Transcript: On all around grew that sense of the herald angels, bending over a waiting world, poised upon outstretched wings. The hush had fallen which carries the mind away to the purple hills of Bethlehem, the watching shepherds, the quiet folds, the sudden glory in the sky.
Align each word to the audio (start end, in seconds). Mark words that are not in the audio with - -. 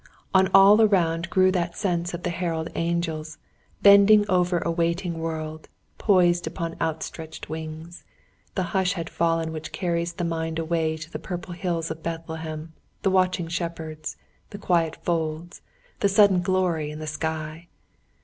On 0.33 0.47
all 0.51 0.81
around 0.81 1.29
grew 1.29 1.51
that 1.51 1.77
sense 1.77 2.15
of 2.15 2.23
the 2.23 2.31
herald 2.31 2.69
angels, 2.73 3.37
bending 3.83 4.27
over 4.27 4.57
a 4.57 4.71
waiting 4.71 5.19
world, 5.19 5.67
poised 5.99 6.47
upon 6.47 6.75
outstretched 6.81 7.49
wings. 7.51 8.03
The 8.55 8.63
hush 8.73 8.93
had 8.93 9.11
fallen 9.11 9.51
which 9.51 9.71
carries 9.71 10.13
the 10.13 10.23
mind 10.23 10.57
away 10.57 10.97
to 10.97 11.11
the 11.11 11.19
purple 11.19 11.53
hills 11.53 11.91
of 11.91 12.01
Bethlehem, 12.01 12.73
the 13.03 13.11
watching 13.11 13.47
shepherds, 13.47 14.17
the 14.49 14.57
quiet 14.57 14.95
folds, 15.05 15.61
the 15.99 16.09
sudden 16.09 16.41
glory 16.41 16.89
in 16.89 16.97
the 16.97 17.05
sky. 17.05 17.67